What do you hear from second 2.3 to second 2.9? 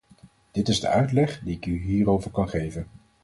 kan geven.